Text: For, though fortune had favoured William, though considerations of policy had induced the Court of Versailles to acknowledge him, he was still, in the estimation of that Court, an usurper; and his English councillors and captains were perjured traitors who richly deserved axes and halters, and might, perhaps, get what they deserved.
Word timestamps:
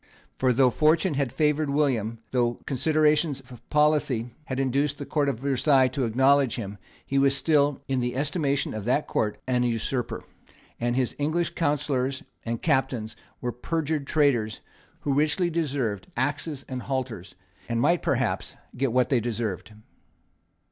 For, 0.39 0.51
though 0.51 0.71
fortune 0.71 1.13
had 1.13 1.31
favoured 1.31 1.69
William, 1.69 2.17
though 2.31 2.55
considerations 2.65 3.39
of 3.51 3.61
policy 3.69 4.31
had 4.45 4.59
induced 4.59 4.97
the 4.97 5.05
Court 5.05 5.29
of 5.29 5.39
Versailles 5.41 5.89
to 5.89 6.05
acknowledge 6.05 6.55
him, 6.55 6.79
he 7.05 7.19
was 7.19 7.37
still, 7.37 7.83
in 7.87 7.99
the 7.99 8.15
estimation 8.15 8.73
of 8.73 8.83
that 8.85 9.05
Court, 9.05 9.37
an 9.45 9.61
usurper; 9.61 10.23
and 10.79 10.95
his 10.95 11.15
English 11.19 11.51
councillors 11.51 12.23
and 12.43 12.63
captains 12.63 13.15
were 13.41 13.51
perjured 13.51 14.07
traitors 14.07 14.59
who 15.01 15.13
richly 15.13 15.51
deserved 15.51 16.07
axes 16.17 16.65
and 16.67 16.81
halters, 16.81 17.35
and 17.69 17.79
might, 17.79 18.01
perhaps, 18.01 18.55
get 18.75 18.91
what 18.91 19.09
they 19.09 19.19
deserved. 19.19 19.71